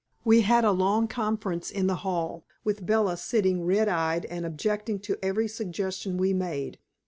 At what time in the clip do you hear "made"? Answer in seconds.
6.33-6.79